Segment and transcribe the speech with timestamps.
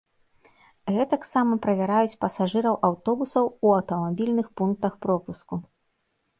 [0.95, 5.65] Гэтаксама правяраюць пасажыраў аўтобусаў у аўтамабільных пунктах пропуску.